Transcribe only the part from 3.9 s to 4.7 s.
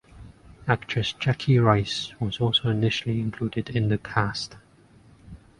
cast.